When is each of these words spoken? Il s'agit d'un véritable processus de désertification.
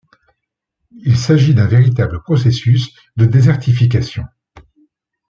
Il 1.01 1.15
s'agit 1.15 1.53
d'un 1.53 1.67
véritable 1.67 2.23
processus 2.23 2.91
de 3.17 3.25
désertification. 3.27 4.25